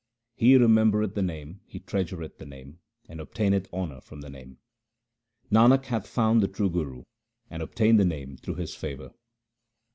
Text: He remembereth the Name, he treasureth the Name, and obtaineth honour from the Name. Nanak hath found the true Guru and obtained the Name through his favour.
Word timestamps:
He 0.35 0.55
remembereth 0.57 1.13
the 1.13 1.21
Name, 1.21 1.61
he 1.67 1.79
treasureth 1.79 2.39
the 2.39 2.45
Name, 2.47 2.79
and 3.07 3.21
obtaineth 3.21 3.71
honour 3.71 4.01
from 4.01 4.21
the 4.21 4.31
Name. 4.31 4.57
Nanak 5.51 5.85
hath 5.85 6.07
found 6.07 6.41
the 6.41 6.47
true 6.47 6.71
Guru 6.71 7.03
and 7.51 7.61
obtained 7.61 7.99
the 7.99 8.03
Name 8.05 8.35
through 8.35 8.55
his 8.55 8.73
favour. 8.73 9.13